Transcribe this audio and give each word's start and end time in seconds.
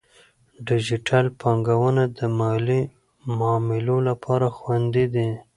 ډیجیټل 0.67 1.25
بانکونه 1.41 2.03
د 2.17 2.19
مالي 2.39 2.81
معاملو 3.37 3.97
لپاره 4.09 4.47
خوندي 4.57 5.05
دي. 5.13 5.29